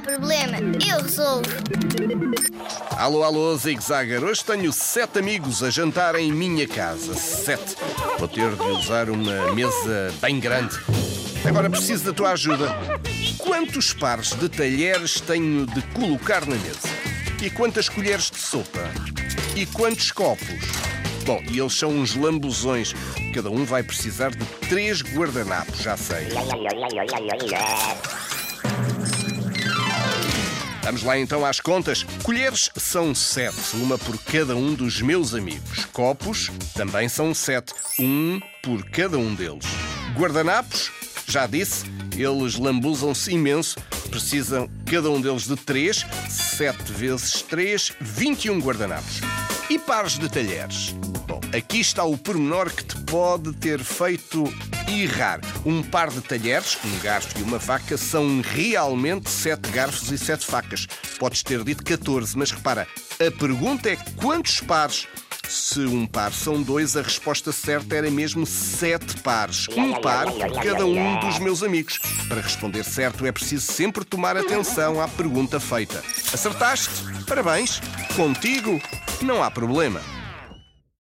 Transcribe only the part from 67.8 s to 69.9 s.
era mesmo sete pares.